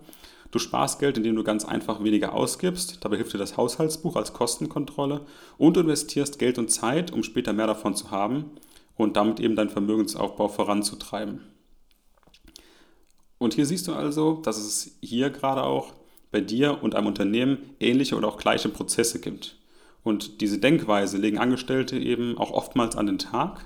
Du 0.52 0.58
sparst 0.58 1.00
Geld, 1.00 1.18
indem 1.18 1.36
du 1.36 1.44
ganz 1.44 1.66
einfach 1.66 2.04
weniger 2.04 2.34
ausgibst. 2.34 3.00
Dabei 3.02 3.18
hilft 3.18 3.34
dir 3.34 3.38
das 3.38 3.58
Haushaltsbuch 3.58 4.16
als 4.16 4.34
Kostenkontrolle. 4.34 5.26
Und 5.58 5.76
du 5.76 5.82
investierst 5.82 6.40
Geld 6.40 6.58
und 6.58 6.72
Zeit, 6.72 7.12
um 7.12 7.24
später 7.24 7.54
mehr 7.54 7.68
davon 7.68 7.96
zu 7.96 8.10
haben 8.12 8.46
und 8.96 9.18
damit 9.18 9.40
eben 9.40 9.56
deinen 9.56 9.70
Vermögensaufbau 9.70 10.48
voranzutreiben. 10.48 11.42
Und 13.38 13.54
hier 13.54 13.66
siehst 13.66 13.88
du 13.88 13.94
also, 13.94 14.42
dass 14.44 14.58
es 14.58 14.98
hier 15.02 15.30
gerade 15.30 15.64
auch 15.64 15.94
bei 16.32 16.42
dir 16.42 16.84
und 16.84 16.96
einem 16.96 17.08
Unternehmen 17.08 17.58
ähnliche 17.80 18.16
oder 18.16 18.28
auch 18.28 18.38
gleiche 18.38 18.70
Prozesse 18.70 19.20
gibt. 19.22 19.59
Und 20.04 20.42
diese 20.42 20.60
Denkweise 20.60 21.18
legen 21.18 21.38
Angestellte 21.38 21.98
eben 21.98 22.38
auch 22.38 22.52
oftmals 22.52 22.96
an 22.96 23.06
den 23.06 23.20
Tag. 23.20 23.66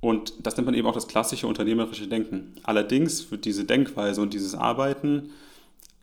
Und 0.00 0.34
das 0.46 0.56
nennt 0.56 0.66
man 0.66 0.74
eben 0.74 0.88
auch 0.88 0.94
das 0.94 1.08
klassische 1.08 1.46
unternehmerische 1.46 2.08
Denken. 2.08 2.54
Allerdings 2.62 3.30
wird 3.30 3.44
diese 3.44 3.64
Denkweise 3.64 4.22
und 4.22 4.32
dieses 4.32 4.54
Arbeiten 4.54 5.30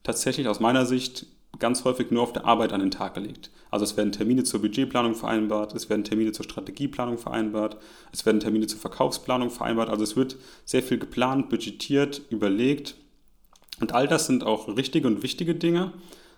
tatsächlich 0.04 0.48
aus 0.48 0.60
meiner 0.60 0.86
Sicht 0.86 1.26
ganz 1.60 1.84
häufig 1.84 2.12
nur 2.12 2.22
auf 2.22 2.34
der 2.34 2.46
Arbeit 2.46 2.72
an 2.74 2.80
den 2.80 2.92
Tag 2.92 3.16
gelegt. 3.16 3.50
Also 3.72 3.84
es 3.84 3.98
werden 3.98 4.12
Termine 4.12 4.44
zur 4.44 4.62
Budgetplanung 4.62 5.16
vereinbart, 5.16 5.74
es 5.74 5.90
werden 5.90 6.04
Termine 6.04 6.32
zur 6.32 6.46
Strategieplanung 6.46 7.18
vereinbart, 7.18 7.78
es 8.12 8.26
werden 8.26 8.40
Termine 8.40 8.68
zur 8.68 8.80
Verkaufsplanung 8.80 9.50
vereinbart. 9.50 9.90
Also 9.90 10.04
es 10.04 10.16
wird 10.16 10.38
sehr 10.66 10.84
viel 10.84 11.00
geplant, 11.00 11.50
budgetiert, 11.50 12.22
überlegt. 12.30 12.96
Und 13.80 13.94
all 13.94 14.08
das 14.08 14.28
sind 14.28 14.44
auch 14.44 14.68
richtige 14.78 15.08
und 15.08 15.24
wichtige 15.24 15.56
Dinge. 15.56 15.94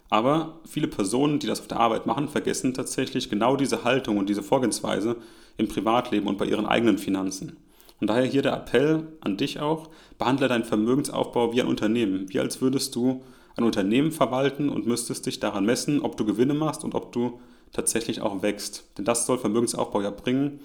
Aber 0.09 0.59
viele 0.65 0.87
Personen, 0.87 1.39
die 1.39 1.47
das 1.47 1.59
auf 1.59 1.67
der 1.67 1.79
Arbeit 1.79 2.05
machen, 2.05 2.29
vergessen 2.29 2.73
tatsächlich 2.73 3.29
genau 3.29 3.55
diese 3.55 3.83
Haltung 3.83 4.17
und 4.17 4.27
diese 4.27 4.43
Vorgehensweise 4.43 5.17
im 5.57 5.67
Privatleben 5.67 6.27
und 6.27 6.37
bei 6.37 6.45
ihren 6.45 6.65
eigenen 6.65 6.97
Finanzen. 6.97 7.57
Und 8.01 8.09
daher 8.09 8.25
hier 8.25 8.41
der 8.41 8.53
Appell 8.53 9.07
an 9.21 9.37
dich 9.37 9.59
auch, 9.59 9.89
behandle 10.17 10.47
deinen 10.47 10.63
Vermögensaufbau 10.63 11.53
wie 11.53 11.61
ein 11.61 11.67
Unternehmen, 11.67 12.29
wie 12.29 12.39
als 12.39 12.61
würdest 12.61 12.95
du 12.95 13.23
ein 13.55 13.65
Unternehmen 13.65 14.11
verwalten 14.11 14.69
und 14.69 14.87
müsstest 14.87 15.25
dich 15.25 15.39
daran 15.39 15.65
messen, 15.65 16.01
ob 16.01 16.15
du 16.17 16.25
Gewinne 16.25 16.53
machst 16.53 16.83
und 16.83 16.95
ob 16.95 17.11
du 17.11 17.39
tatsächlich 17.73 18.21
auch 18.21 18.41
wächst. 18.41 18.85
Denn 18.97 19.05
das 19.05 19.25
soll 19.25 19.37
Vermögensaufbau 19.37 20.01
ja 20.01 20.11
bringen. 20.11 20.61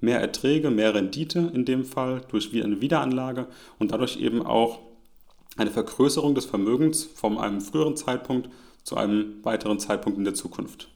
Mehr 0.00 0.20
Erträge, 0.20 0.70
mehr 0.70 0.94
Rendite 0.94 1.50
in 1.52 1.64
dem 1.64 1.84
Fall 1.84 2.22
durch 2.28 2.52
eine 2.54 2.80
Wiederanlage 2.80 3.46
und 3.78 3.92
dadurch 3.92 4.18
eben 4.18 4.44
auch 4.44 4.78
eine 5.56 5.70
Vergrößerung 5.70 6.34
des 6.34 6.44
Vermögens 6.44 7.04
von 7.04 7.38
einem 7.38 7.60
früheren 7.60 7.96
Zeitpunkt 7.96 8.50
zu 8.86 8.96
einem 8.96 9.44
weiteren 9.44 9.80
Zeitpunkt 9.80 10.16
in 10.16 10.24
der 10.24 10.34
Zukunft. 10.34 10.88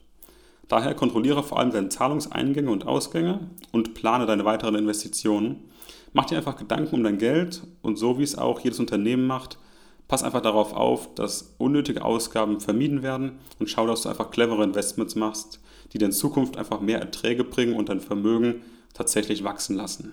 Daher 0.69 0.95
kontrolliere 0.95 1.43
vor 1.43 1.59
allem 1.59 1.73
deine 1.73 1.89
Zahlungseingänge 1.89 2.71
und 2.71 2.87
Ausgänge 2.87 3.41
und 3.73 3.95
plane 3.95 4.27
deine 4.27 4.45
weiteren 4.45 4.77
Investitionen. 4.77 5.65
Mach 6.13 6.27
dir 6.27 6.39
einfach 6.39 6.57
Gedanken 6.57 6.95
um 6.95 7.03
dein 7.03 7.19
Geld 7.19 7.63
und 7.83 7.97
so 7.97 8.17
wie 8.17 8.23
es 8.23 8.39
auch 8.39 8.61
jedes 8.61 8.79
Unternehmen 8.79 9.27
macht, 9.27 9.59
pass 10.07 10.23
einfach 10.23 10.41
darauf 10.41 10.73
auf, 10.73 11.13
dass 11.17 11.57
unnötige 11.59 12.05
Ausgaben 12.05 12.61
vermieden 12.61 13.03
werden 13.03 13.41
und 13.59 13.69
schau, 13.69 13.89
dass 13.89 14.03
du 14.03 14.09
einfach 14.09 14.31
clevere 14.31 14.63
Investments 14.63 15.17
machst, 15.17 15.59
die 15.93 15.99
dir 15.99 16.07
in 16.07 16.13
Zukunft 16.13 16.57
einfach 16.59 16.81
mehr 16.81 17.01
Erträge 17.01 17.43
bringen 17.43 17.75
und 17.75 17.89
dein 17.89 18.01
Vermögen 18.01 18.63
tatsächlich 18.95 19.43
wachsen 19.43 19.75
lassen. 19.75 20.13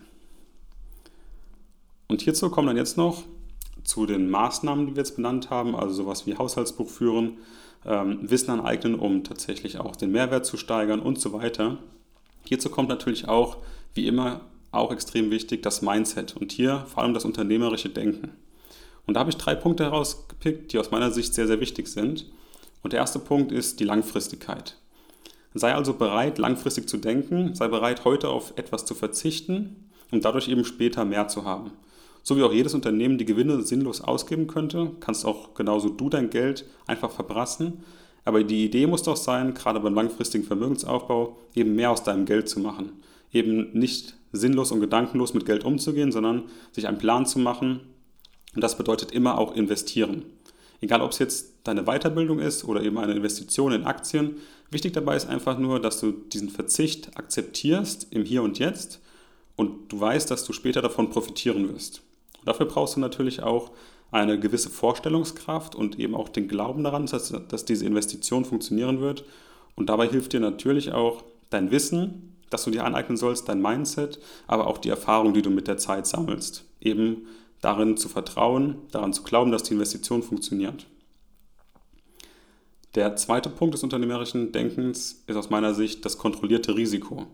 Und 2.08 2.24
hierzu 2.24 2.50
kommen 2.50 2.68
dann 2.70 2.78
jetzt 2.78 2.98
noch 2.98 3.22
zu 3.84 4.08
den 4.08 4.32
Maßnahmen, 4.32 4.88
die 4.88 4.96
wir 4.96 5.04
jetzt 5.04 5.18
benannt 5.18 5.52
haben, 5.52 5.76
also 5.76 5.94
sowas 5.94 6.26
wie 6.26 6.36
Haushaltsbuch 6.36 6.90
führen, 6.90 7.38
ähm, 7.88 8.20
Wissen 8.22 8.52
aneignen, 8.52 8.96
um 8.96 9.24
tatsächlich 9.24 9.80
auch 9.80 9.96
den 9.96 10.12
Mehrwert 10.12 10.46
zu 10.46 10.58
steigern 10.58 11.00
und 11.00 11.20
so 11.20 11.34
weiter. 11.34 11.78
Hierzu 12.46 12.70
kommt 12.70 12.90
natürlich 12.90 13.28
auch, 13.28 13.58
wie 13.94 14.08
immer, 14.08 14.42
auch 14.72 14.92
extrem 14.92 15.32
wichtig 15.32 15.64
das 15.64 15.82
Mindset 15.82 16.36
und 16.36 16.52
hier 16.52 16.86
vor 16.88 17.04
allem 17.04 17.14
das 17.14 17.26
unternehmerische 17.26 17.90
Denken. 17.90 18.32
Und 19.06 19.14
da 19.14 19.22
habe 19.22 19.30
ich 19.30 19.38
drei 19.38 19.56
Punkte 19.56 19.86
herausgepickt, 19.86 20.74
die 20.74 20.80
aus 20.80 20.92
meiner 20.92 21.12
Sicht 21.12 21.34
sehr, 21.34 21.48
sehr 21.48 21.62
wichtig 21.62 21.88
sind. 21.88 22.26
Und 22.84 22.94
der 22.94 23.00
erste 23.00 23.20
Punkt 23.20 23.52
ist 23.52 23.80
die 23.80 23.86
Langfristigkeit. 23.86 24.78
Sei 25.54 25.74
also 25.74 25.94
bereit, 25.94 26.38
langfristig 26.38 26.88
zu 26.88 26.98
denken, 26.98 27.56
sei 27.56 27.70
bereit, 27.70 28.06
heute 28.06 28.30
auf 28.30 28.54
etwas 28.58 28.86
zu 28.86 28.94
verzichten, 28.94 29.90
um 30.12 30.22
dadurch 30.22 30.50
eben 30.50 30.66
später 30.66 31.06
mehr 31.06 31.28
zu 31.28 31.46
haben. 31.46 31.72
So 32.28 32.36
wie 32.36 32.44
auch 32.44 32.52
jedes 32.52 32.74
Unternehmen 32.74 33.18
die 33.18 33.24
Gewinne 33.24 33.62
sinnlos 33.62 34.02
ausgeben 34.02 34.48
könnte, 34.48 34.92
kannst 35.00 35.26
auch 35.26 35.54
genauso 35.54 35.88
du 35.88 36.10
dein 36.10 36.30
Geld 36.30 36.66
einfach 36.86 37.10
verbrassen. 37.10 37.86
Aber 38.26 38.44
die 38.44 38.66
Idee 38.66 38.86
muss 38.86 39.04
doch 39.04 39.16
sein, 39.16 39.54
gerade 39.54 39.80
beim 39.80 39.94
langfristigen 39.94 40.44
Vermögensaufbau, 40.44 41.38
eben 41.56 41.74
mehr 41.76 41.90
aus 41.90 42.04
deinem 42.04 42.26
Geld 42.26 42.50
zu 42.50 42.60
machen. 42.60 42.92
Eben 43.32 43.72
nicht 43.72 44.16
sinnlos 44.34 44.74
und 44.74 44.82
gedankenlos 44.82 45.34
mit 45.34 45.46
Geld 45.46 45.64
umzugehen, 45.64 46.12
sondern 46.12 46.44
sich 46.74 46.90
einen 46.90 46.98
Plan 46.98 47.26
zu 47.26 47.40
machen. 47.40 47.80
Und 48.54 48.62
das 48.62 48.78
bedeutet 48.78 49.14
immer 49.14 49.38
auch 49.38 49.56
investieren. 49.56 50.26
Egal 50.82 51.00
ob 51.00 51.12
es 51.12 51.20
jetzt 51.20 51.54
deine 51.64 51.86
Weiterbildung 51.86 52.40
ist 52.40 52.66
oder 52.66 52.84
eben 52.84 52.98
eine 52.98 53.14
Investition 53.14 53.72
in 53.72 53.86
Aktien. 53.86 54.36
Wichtig 54.70 54.92
dabei 54.92 55.16
ist 55.16 55.30
einfach 55.30 55.58
nur, 55.58 55.80
dass 55.80 56.02
du 56.02 56.12
diesen 56.12 56.50
Verzicht 56.50 57.18
akzeptierst 57.18 58.08
im 58.10 58.26
Hier 58.26 58.44
und 58.44 58.60
Jetzt 58.60 59.00
und 59.56 59.94
du 59.94 60.02
weißt, 60.02 60.30
dass 60.30 60.44
du 60.44 60.52
später 60.52 60.82
davon 60.82 61.10
profitieren 61.10 61.74
wirst. 61.74 62.02
Dafür 62.48 62.66
brauchst 62.66 62.96
du 62.96 63.02
natürlich 63.02 63.44
auch 63.44 63.72
eine 64.10 64.40
gewisse 64.40 64.70
Vorstellungskraft 64.70 65.76
und 65.76 66.00
eben 66.00 66.16
auch 66.16 66.30
den 66.30 66.48
Glauben 66.48 66.82
daran, 66.82 67.06
dass, 67.08 67.34
dass 67.50 67.66
diese 67.66 67.86
Investition 67.86 68.46
funktionieren 68.46 69.02
wird. 69.02 69.26
Und 69.76 69.90
dabei 69.90 70.08
hilft 70.08 70.32
dir 70.32 70.40
natürlich 70.40 70.94
auch 70.94 71.26
dein 71.50 71.72
Wissen, 71.72 72.38
das 72.50 72.64
du 72.64 72.72
dir 72.72 72.86
aneignen 72.86 73.18
sollst, 73.18 73.50
dein 73.50 73.62
Mindset, 73.62 74.20
aber 74.48 74.68
auch 74.68 74.78
die 74.78 74.88
Erfahrung, 74.88 75.34
die 75.34 75.42
du 75.42 75.50
mit 75.50 75.68
der 75.68 75.78
Zeit 75.78 76.08
sammelst. 76.08 76.64
Eben 76.80 77.28
darin 77.60 77.98
zu 77.98 78.08
vertrauen, 78.08 78.78
daran 78.92 79.12
zu 79.12 79.24
glauben, 79.24 79.52
dass 79.52 79.64
die 79.64 79.74
Investition 79.74 80.24
funktioniert. 80.24 80.88
Der 82.96 83.18
zweite 83.18 83.50
Punkt 83.50 83.74
des 83.74 83.84
unternehmerischen 83.84 84.54
Denkens 84.54 85.22
ist 85.28 85.36
aus 85.36 85.50
meiner 85.50 85.74
Sicht 85.74 86.06
das 86.06 86.18
kontrollierte 86.18 86.78
Risiko. 86.78 87.28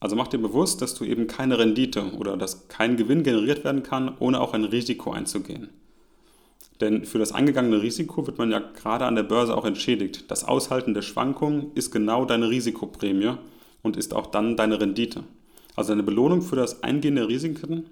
Also 0.00 0.16
mach 0.16 0.28
dir 0.28 0.38
bewusst, 0.38 0.80
dass 0.80 0.94
du 0.94 1.04
eben 1.04 1.26
keine 1.26 1.58
Rendite 1.58 2.12
oder 2.16 2.38
dass 2.38 2.68
kein 2.68 2.96
Gewinn 2.96 3.22
generiert 3.22 3.64
werden 3.64 3.82
kann, 3.82 4.16
ohne 4.18 4.40
auch 4.40 4.54
ein 4.54 4.64
Risiko 4.64 5.12
einzugehen. 5.12 5.68
Denn 6.80 7.04
für 7.04 7.18
das 7.18 7.32
eingegangene 7.32 7.82
Risiko 7.82 8.26
wird 8.26 8.38
man 8.38 8.50
ja 8.50 8.58
gerade 8.60 9.04
an 9.04 9.14
der 9.14 9.22
Börse 9.22 9.54
auch 9.54 9.66
entschädigt. 9.66 10.30
Das 10.30 10.44
Aushalten 10.44 10.94
der 10.94 11.02
Schwankungen 11.02 11.72
ist 11.74 11.90
genau 11.90 12.24
deine 12.24 12.48
Risikoprämie 12.48 13.34
und 13.82 13.98
ist 13.98 14.14
auch 14.14 14.26
dann 14.26 14.56
deine 14.56 14.80
Rendite. 14.80 15.24
Also 15.76 15.92
eine 15.92 16.02
Belohnung 16.02 16.40
für 16.40 16.56
das 16.56 16.82
Eingehen 16.82 17.16
der 17.16 17.28
Risiken 17.28 17.84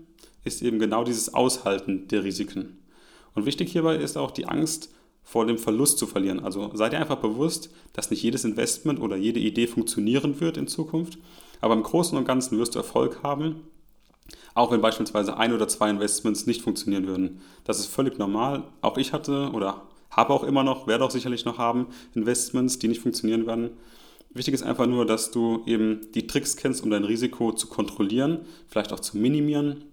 ist 0.45 0.63
eben 0.63 0.79
genau 0.79 1.05
dieses 1.05 1.35
Aushalten 1.35 2.09
der 2.09 2.25
Risiken. 2.25 2.79
Und 3.35 3.45
wichtig 3.45 3.71
hierbei 3.71 3.97
ist 3.97 4.17
auch 4.17 4.31
die 4.31 4.47
Angst 4.47 4.91
vor 5.29 5.47
dem 5.47 5.59
Verlust 5.59 5.99
zu 5.99 6.07
verlieren. 6.07 6.41
Also 6.41 6.71
sei 6.75 6.89
dir 6.89 6.99
einfach 6.99 7.17
bewusst, 7.17 7.71
dass 7.93 8.11
nicht 8.11 8.23
jedes 8.23 8.45
Investment 8.45 9.01
oder 9.01 9.17
jede 9.17 9.41
Idee 9.41 9.67
funktionieren 9.67 10.41
wird 10.41 10.57
in 10.57 10.69
Zukunft 10.69 11.19
aber 11.61 11.75
im 11.75 11.83
Großen 11.83 12.17
und 12.17 12.25
Ganzen 12.25 12.59
wirst 12.59 12.75
du 12.75 12.79
Erfolg 12.79 13.23
haben, 13.23 13.63
auch 14.55 14.71
wenn 14.71 14.81
beispielsweise 14.81 15.37
ein 15.37 15.53
oder 15.53 15.69
zwei 15.69 15.91
Investments 15.91 16.47
nicht 16.47 16.63
funktionieren 16.63 17.07
würden. 17.07 17.41
Das 17.65 17.79
ist 17.79 17.87
völlig 17.87 18.19
normal. 18.19 18.65
Auch 18.81 18.99
ich 18.99 19.13
hatte 19.13 19.51
oder 19.53 19.83
habe 20.11 20.33
auch 20.33 20.43
immer 20.43 20.65
noch, 20.65 20.87
werde 20.87 21.05
auch 21.05 21.11
sicherlich 21.11 21.45
noch 21.45 21.59
haben, 21.59 21.87
Investments, 22.15 22.79
die 22.79 22.89
nicht 22.89 23.01
funktionieren 23.01 23.47
werden. 23.47 23.71
Wichtig 24.31 24.55
ist 24.55 24.63
einfach 24.63 24.87
nur, 24.87 25.07
dass 25.07 25.31
du 25.31 25.63
eben 25.67 26.09
die 26.15 26.27
Tricks 26.27 26.57
kennst, 26.57 26.83
um 26.83 26.91
dein 26.91 27.05
Risiko 27.05 27.53
zu 27.53 27.67
kontrollieren, 27.67 28.41
vielleicht 28.69 28.93
auch 28.93 29.01
zu 29.01 29.17
minimieren, 29.17 29.85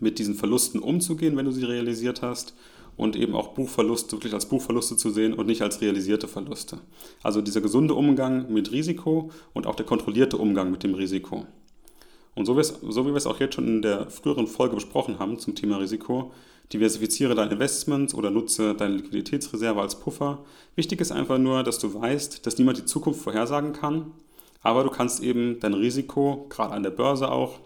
mit 0.00 0.18
diesen 0.18 0.34
Verlusten 0.34 0.80
umzugehen, 0.80 1.36
wenn 1.36 1.44
du 1.44 1.52
sie 1.52 1.64
realisiert 1.64 2.20
hast 2.20 2.54
und 2.96 3.16
eben 3.16 3.34
auch 3.34 3.48
Buchverluste 3.48 4.12
wirklich 4.12 4.34
als 4.34 4.48
Buchverluste 4.48 4.96
zu 4.96 5.10
sehen 5.10 5.34
und 5.34 5.46
nicht 5.46 5.62
als 5.62 5.80
realisierte 5.80 6.28
Verluste. 6.28 6.78
Also 7.22 7.40
dieser 7.40 7.60
gesunde 7.60 7.94
Umgang 7.94 8.52
mit 8.52 8.72
Risiko 8.72 9.30
und 9.52 9.66
auch 9.66 9.74
der 9.74 9.86
kontrollierte 9.86 10.36
Umgang 10.36 10.70
mit 10.70 10.82
dem 10.82 10.94
Risiko. 10.94 11.46
Und 12.34 12.46
so, 12.46 12.56
wie 12.56 13.06
wir 13.06 13.16
es 13.16 13.26
auch 13.26 13.40
jetzt 13.40 13.54
schon 13.54 13.68
in 13.68 13.82
der 13.82 14.10
früheren 14.10 14.46
Folge 14.46 14.74
besprochen 14.74 15.18
haben 15.18 15.38
zum 15.38 15.54
Thema 15.54 15.76
Risiko, 15.78 16.32
diversifiziere 16.72 17.34
deine 17.34 17.52
Investments 17.52 18.14
oder 18.14 18.30
nutze 18.30 18.74
deine 18.74 18.96
Liquiditätsreserve 18.96 19.80
als 19.80 20.00
Puffer. 20.00 20.44
Wichtig 20.74 21.00
ist 21.00 21.12
einfach 21.12 21.38
nur, 21.38 21.62
dass 21.62 21.78
du 21.78 21.94
weißt, 21.94 22.44
dass 22.46 22.58
niemand 22.58 22.78
die 22.78 22.84
Zukunft 22.86 23.20
vorhersagen 23.20 23.72
kann, 23.72 24.12
aber 24.62 24.82
du 24.82 24.90
kannst 24.90 25.22
eben 25.22 25.60
dein 25.60 25.74
Risiko, 25.74 26.46
gerade 26.48 26.72
an 26.72 26.82
der 26.82 26.90
Börse 26.90 27.30
auch, 27.30 27.60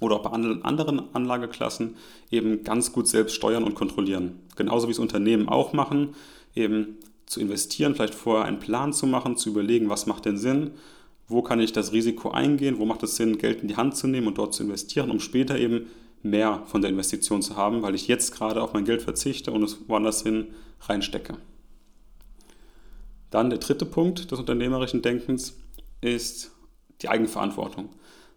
oder 0.00 0.16
auch 0.16 0.22
bei 0.22 0.30
anderen 0.30 1.14
Anlageklassen 1.14 1.96
eben 2.30 2.64
ganz 2.64 2.92
gut 2.92 3.06
selbst 3.06 3.34
steuern 3.34 3.64
und 3.64 3.74
kontrollieren. 3.74 4.40
Genauso 4.56 4.88
wie 4.88 4.92
es 4.92 4.98
Unternehmen 4.98 5.48
auch 5.48 5.72
machen, 5.72 6.14
eben 6.54 6.96
zu 7.26 7.40
investieren, 7.40 7.94
vielleicht 7.94 8.14
vorher 8.14 8.46
einen 8.46 8.58
Plan 8.58 8.92
zu 8.92 9.06
machen, 9.06 9.36
zu 9.36 9.50
überlegen, 9.50 9.88
was 9.88 10.06
macht 10.06 10.24
denn 10.24 10.36
Sinn, 10.36 10.72
wo 11.28 11.42
kann 11.42 11.60
ich 11.60 11.72
das 11.72 11.92
Risiko 11.92 12.30
eingehen, 12.30 12.78
wo 12.78 12.86
macht 12.86 13.04
es 13.04 13.14
Sinn, 13.16 13.38
Geld 13.38 13.62
in 13.62 13.68
die 13.68 13.76
Hand 13.76 13.96
zu 13.96 14.08
nehmen 14.08 14.26
und 14.26 14.38
dort 14.38 14.52
zu 14.52 14.64
investieren, 14.64 15.10
um 15.10 15.20
später 15.20 15.56
eben 15.58 15.86
mehr 16.22 16.64
von 16.66 16.82
der 16.82 16.90
Investition 16.90 17.40
zu 17.40 17.56
haben, 17.56 17.82
weil 17.82 17.94
ich 17.94 18.08
jetzt 18.08 18.34
gerade 18.34 18.60
auf 18.62 18.72
mein 18.72 18.84
Geld 18.84 19.02
verzichte 19.02 19.52
und 19.52 19.62
es 19.62 19.78
woanders 19.86 20.22
hin 20.22 20.48
reinstecke. 20.82 21.36
Dann 23.30 23.48
der 23.48 23.60
dritte 23.60 23.86
Punkt 23.86 24.30
des 24.30 24.38
unternehmerischen 24.38 25.02
Denkens 25.02 25.56
ist 26.00 26.50
die 27.00 27.08
Eigenverantwortung. 27.08 27.90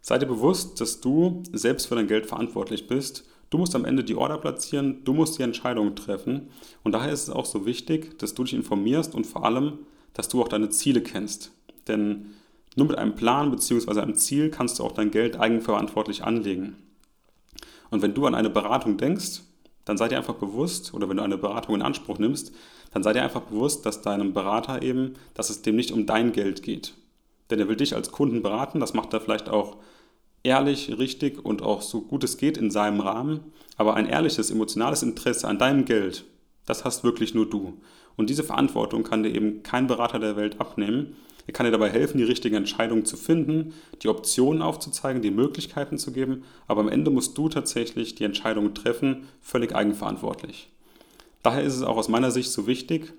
Sei 0.05 0.17
dir 0.17 0.25
bewusst, 0.25 0.81
dass 0.81 0.99
du 0.99 1.43
selbst 1.53 1.87
für 1.87 1.95
dein 1.95 2.07
Geld 2.07 2.25
verantwortlich 2.25 2.87
bist. 2.87 3.23
Du 3.49 3.57
musst 3.57 3.73
am 3.73 3.85
Ende 3.85 4.03
die 4.03 4.15
Order 4.15 4.37
platzieren, 4.37 5.05
du 5.05 5.13
musst 5.13 5.39
die 5.39 5.43
Entscheidungen 5.43 5.95
treffen. 5.95 6.49
Und 6.83 6.91
daher 6.91 7.13
ist 7.13 7.23
es 7.23 7.29
auch 7.29 7.45
so 7.45 7.65
wichtig, 7.65 8.19
dass 8.19 8.33
du 8.33 8.43
dich 8.43 8.53
informierst 8.53 9.15
und 9.15 9.25
vor 9.25 9.45
allem, 9.45 9.79
dass 10.13 10.27
du 10.27 10.41
auch 10.41 10.49
deine 10.49 10.69
Ziele 10.69 10.99
kennst. 10.99 11.51
Denn 11.87 12.33
nur 12.75 12.87
mit 12.87 12.97
einem 12.97 13.15
Plan 13.15 13.49
bzw. 13.49 14.01
einem 14.01 14.15
Ziel 14.15 14.49
kannst 14.49 14.77
du 14.77 14.83
auch 14.83 14.91
dein 14.91 15.09
Geld 15.09 15.39
eigenverantwortlich 15.39 16.25
anlegen. 16.25 16.75
Und 17.89 18.01
wenn 18.01 18.13
du 18.13 18.25
an 18.25 18.35
eine 18.35 18.49
Beratung 18.49 18.97
denkst, 18.97 19.39
dann 19.85 19.97
sei 19.97 20.09
dir 20.09 20.17
einfach 20.17 20.35
bewusst, 20.35 20.93
oder 20.93 21.07
wenn 21.07 21.17
du 21.17 21.23
eine 21.23 21.37
Beratung 21.37 21.75
in 21.75 21.81
Anspruch 21.81 22.19
nimmst, 22.19 22.53
dann 22.91 23.03
sei 23.03 23.13
dir 23.13 23.23
einfach 23.23 23.43
bewusst, 23.43 23.85
dass 23.85 24.01
deinem 24.01 24.33
Berater 24.33 24.81
eben, 24.81 25.13
dass 25.33 25.49
es 25.49 25.61
dem 25.61 25.77
nicht 25.77 25.93
um 25.93 26.05
dein 26.05 26.33
Geld 26.33 26.61
geht. 26.61 26.93
Denn 27.49 27.59
er 27.59 27.67
will 27.67 27.75
dich 27.75 27.95
als 27.95 28.11
Kunden 28.11 28.41
beraten, 28.41 28.79
das 28.79 28.93
macht 28.93 29.13
er 29.13 29.21
vielleicht 29.21 29.49
auch 29.49 29.77
ehrlich, 30.43 30.97
richtig 30.97 31.43
und 31.43 31.61
auch 31.61 31.81
so 31.81 32.01
gut 32.01 32.23
es 32.23 32.37
geht 32.37 32.57
in 32.57 32.71
seinem 32.71 32.99
Rahmen. 32.99 33.39
Aber 33.77 33.95
ein 33.95 34.07
ehrliches, 34.07 34.51
emotionales 34.51 35.03
Interesse 35.03 35.47
an 35.47 35.57
deinem 35.57 35.85
Geld, 35.85 36.25
das 36.65 36.85
hast 36.85 37.03
wirklich 37.03 37.33
nur 37.33 37.49
du. 37.49 37.79
Und 38.15 38.29
diese 38.29 38.43
Verantwortung 38.43 39.03
kann 39.03 39.23
dir 39.23 39.33
eben 39.33 39.63
kein 39.63 39.87
Berater 39.87 40.19
der 40.19 40.35
Welt 40.35 40.61
abnehmen. 40.61 41.15
Er 41.47 41.53
kann 41.53 41.65
dir 41.65 41.71
dabei 41.71 41.89
helfen, 41.89 42.19
die 42.19 42.23
richtige 42.23 42.55
Entscheidung 42.55 43.05
zu 43.05 43.17
finden, 43.17 43.73
die 44.01 44.07
Optionen 44.07 44.61
aufzuzeigen, 44.61 45.21
die 45.21 45.31
Möglichkeiten 45.31 45.97
zu 45.97 46.13
geben. 46.13 46.43
Aber 46.67 46.81
am 46.81 46.89
Ende 46.89 47.11
musst 47.11 47.37
du 47.37 47.49
tatsächlich 47.49 48.15
die 48.15 48.23
Entscheidung 48.23 48.73
treffen, 48.73 49.27
völlig 49.41 49.75
eigenverantwortlich. 49.75 50.69
Daher 51.41 51.63
ist 51.63 51.75
es 51.75 51.83
auch 51.83 51.97
aus 51.97 52.07
meiner 52.07 52.31
Sicht 52.31 52.51
so 52.51 52.67
wichtig, 52.67 53.13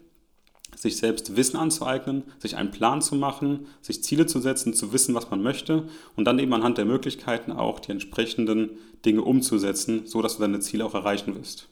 sich 0.76 0.96
selbst 0.96 1.36
Wissen 1.36 1.56
anzueignen, 1.56 2.24
sich 2.38 2.56
einen 2.56 2.70
Plan 2.70 3.02
zu 3.02 3.14
machen, 3.14 3.66
sich 3.80 4.02
Ziele 4.02 4.26
zu 4.26 4.40
setzen, 4.40 4.74
zu 4.74 4.92
wissen, 4.92 5.14
was 5.14 5.30
man 5.30 5.42
möchte 5.42 5.84
und 6.16 6.24
dann 6.24 6.38
eben 6.38 6.52
anhand 6.52 6.78
der 6.78 6.84
Möglichkeiten 6.84 7.52
auch 7.52 7.80
die 7.80 7.92
entsprechenden 7.92 8.70
Dinge 9.04 9.22
umzusetzen, 9.22 10.06
so 10.06 10.22
dass 10.22 10.36
du 10.36 10.42
deine 10.42 10.60
Ziele 10.60 10.84
auch 10.84 10.94
erreichen 10.94 11.34
wirst. 11.34 11.68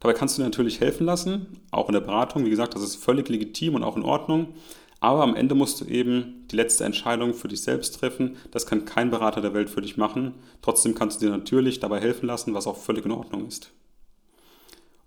Dabei 0.00 0.14
kannst 0.14 0.36
du 0.36 0.42
dir 0.42 0.46
natürlich 0.46 0.80
helfen 0.80 1.06
lassen, 1.06 1.46
auch 1.70 1.88
in 1.88 1.92
der 1.92 2.00
Beratung. 2.00 2.44
Wie 2.44 2.50
gesagt, 2.50 2.74
das 2.74 2.82
ist 2.82 2.96
völlig 2.96 3.28
legitim 3.28 3.76
und 3.76 3.84
auch 3.84 3.96
in 3.96 4.02
Ordnung. 4.02 4.54
Aber 4.98 5.22
am 5.22 5.36
Ende 5.36 5.54
musst 5.54 5.80
du 5.80 5.84
eben 5.84 6.46
die 6.50 6.56
letzte 6.56 6.84
Entscheidung 6.84 7.34
für 7.34 7.48
dich 7.48 7.62
selbst 7.62 8.00
treffen. 8.00 8.36
Das 8.50 8.66
kann 8.66 8.84
kein 8.84 9.10
Berater 9.10 9.40
der 9.40 9.54
Welt 9.54 9.70
für 9.70 9.80
dich 9.80 9.96
machen. 9.96 10.34
Trotzdem 10.60 10.94
kannst 10.94 11.20
du 11.20 11.26
dir 11.26 11.32
natürlich 11.32 11.80
dabei 11.80 12.00
helfen 12.00 12.26
lassen, 12.26 12.54
was 12.54 12.66
auch 12.66 12.76
völlig 12.76 13.04
in 13.04 13.12
Ordnung 13.12 13.46
ist. 13.46 13.72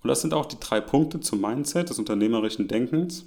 Und 0.06 0.10
das 0.10 0.22
sind 0.22 0.36
auch 0.36 0.46
die 0.46 0.60
drei 0.60 0.82
Punkte 0.82 1.20
zum 1.20 1.42
Mindset 1.42 1.90
des 1.90 1.98
unternehmerischen 1.98 2.68
Denkens. 2.68 3.26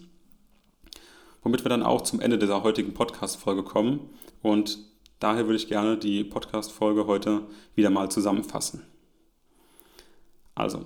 womit 1.42 1.64
wir 1.64 1.70
dann 1.70 1.82
auch 1.82 2.02
zum 2.02 2.20
Ende 2.20 2.38
dieser 2.38 2.62
heutigen 2.62 2.94
Podcast-Folge 2.94 3.64
kommen. 3.64 4.10
Und 4.42 4.78
daher 5.18 5.46
würde 5.46 5.56
ich 5.56 5.66
gerne 5.66 5.98
die 5.98 6.22
Podcast-Folge 6.22 7.08
heute 7.08 7.48
wieder 7.74 7.90
mal 7.90 8.12
zusammenfassen. 8.12 8.82
Also, 10.54 10.84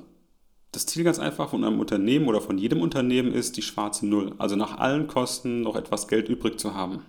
das 0.71 0.87
Ziel 0.87 1.05
ganz 1.05 1.19
einfach 1.19 1.51
von 1.51 1.63
einem 1.63 1.79
Unternehmen 1.79 2.27
oder 2.27 2.41
von 2.41 2.57
jedem 2.57 2.81
Unternehmen 2.81 3.35
ist 3.35 3.59
die 3.59 3.63
schwarze 3.63 4.07
Null, 4.07 4.35
also 4.39 4.57
nach 4.57 4.79
allen 4.79 5.09
Kosten 5.09 5.61
noch 5.61 5.77
etwas 5.77 6.09
Geld 6.09 6.27
übrig 6.27 6.59
zu 6.59 6.73
haben. 6.73 7.05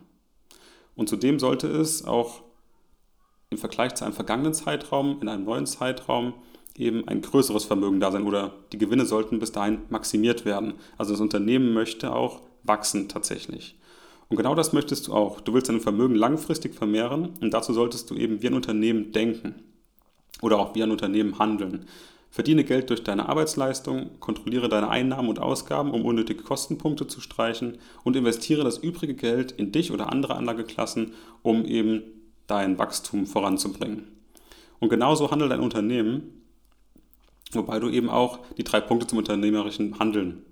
Und 0.97 1.07
zudem 1.07 1.39
sollte 1.39 1.67
es 1.69 2.03
auch 2.03 2.41
im 3.49 3.57
Vergleich 3.57 3.95
zu 3.95 4.03
einem 4.03 4.13
vergangenen 4.13 4.53
Zeitraum, 4.53 5.21
in 5.21 5.29
einem 5.29 5.45
neuen 5.45 5.67
Zeitraum, 5.67 6.33
eben 6.77 7.07
ein 7.07 7.21
größeres 7.21 7.65
Vermögen 7.65 7.99
da 7.99 8.11
sein 8.11 8.23
oder 8.23 8.53
die 8.71 8.77
Gewinne 8.77 9.05
sollten 9.05 9.39
bis 9.39 9.51
dahin 9.51 9.81
maximiert 9.89 10.45
werden. 10.45 10.73
Also 10.97 11.13
das 11.13 11.21
Unternehmen 11.21 11.73
möchte 11.73 12.13
auch 12.13 12.41
wachsen 12.63 13.09
tatsächlich. 13.09 13.77
Und 14.29 14.37
genau 14.37 14.55
das 14.55 14.73
möchtest 14.73 15.07
du 15.07 15.13
auch. 15.13 15.41
Du 15.41 15.53
willst 15.53 15.69
dein 15.69 15.81
Vermögen 15.81 16.15
langfristig 16.15 16.73
vermehren 16.73 17.29
und 17.41 17.53
dazu 17.53 17.73
solltest 17.73 18.09
du 18.09 18.15
eben 18.15 18.41
wie 18.41 18.47
ein 18.47 18.53
Unternehmen 18.53 19.11
denken 19.11 19.55
oder 20.41 20.57
auch 20.57 20.73
wie 20.75 20.83
ein 20.83 20.91
Unternehmen 20.91 21.37
handeln. 21.37 21.85
Verdiene 22.31 22.63
Geld 22.63 22.89
durch 22.89 23.03
deine 23.03 23.29
Arbeitsleistung, 23.29 24.19
kontrolliere 24.19 24.67
deine 24.67 24.89
Einnahmen 24.89 25.29
und 25.29 25.37
Ausgaben, 25.37 25.91
um 25.91 26.03
unnötige 26.03 26.41
Kostenpunkte 26.41 27.05
zu 27.05 27.21
streichen 27.21 27.77
und 28.03 28.15
investiere 28.15 28.63
das 28.63 28.79
übrige 28.79 29.13
Geld 29.13 29.51
in 29.51 29.71
dich 29.71 29.91
oder 29.91 30.11
andere 30.11 30.33
Anlageklassen, 30.33 31.13
um 31.43 31.63
eben 31.63 32.01
dein 32.47 32.79
Wachstum 32.79 33.27
voranzubringen. 33.27 34.07
Und 34.79 34.89
genauso 34.89 35.29
handelt 35.29 35.51
ein 35.51 35.59
Unternehmen, 35.59 36.42
wobei 37.55 37.79
du 37.79 37.89
eben 37.89 38.09
auch 38.09 38.39
die 38.57 38.63
drei 38.63 38.81
Punkte 38.81 39.07
zum 39.07 39.17
unternehmerischen 39.19 39.99
Handeln 39.99 40.43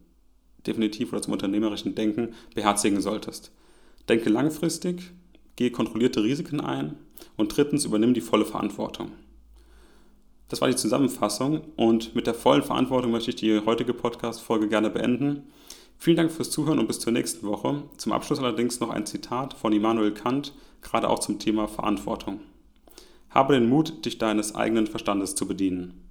definitiv 0.66 1.12
oder 1.12 1.22
zum 1.22 1.34
unternehmerischen 1.34 1.96
Denken 1.96 2.34
beherzigen 2.54 3.02
solltest. 3.02 3.52
Denke 4.10 4.30
langfristig, 4.30 5.12
gehe 5.56 5.72
kontrollierte 5.72 6.24
Risiken 6.24 6.62
ein 6.62 6.96
und 7.38 7.56
drittens 7.56 7.86
übernimm 7.86 8.14
die 8.14 8.22
volle 8.22 8.46
Verantwortung. 8.46 9.12
Das 10.50 10.60
war 10.60 10.68
die 10.68 10.76
Zusammenfassung 10.76 11.62
und 11.78 12.14
mit 12.14 12.28
der 12.28 12.34
vollen 12.34 12.64
Verantwortung 12.64 13.12
möchte 13.12 13.30
ich 13.30 13.38
die 13.38 13.62
heutige 13.66 13.94
Podcast-Folge 13.94 14.68
gerne 14.68 14.90
beenden. 14.90 15.44
Vielen 15.98 16.18
Dank 16.18 16.32
fürs 16.32 16.50
Zuhören 16.50 16.80
und 16.80 16.88
bis 16.88 17.00
zur 17.00 17.14
nächsten 17.14 17.48
Woche. 17.48 17.84
Zum 17.98 18.12
Abschluss 18.12 18.40
allerdings 18.40 18.80
noch 18.80 18.90
ein 18.90 19.06
Zitat 19.06 19.54
von 19.54 19.72
Immanuel 19.72 20.14
Kant, 20.14 20.54
gerade 20.82 21.10
auch 21.10 21.20
zum 21.20 21.40
Thema 21.40 21.68
Verantwortung. 21.68 22.42
Habe 23.30 23.54
den 23.54 23.70
Mut, 23.70 24.04
dich 24.04 24.18
deines 24.18 24.56
eigenen 24.56 24.88
Verstandes 24.88 25.36
zu 25.36 25.48
bedienen. 25.48 26.11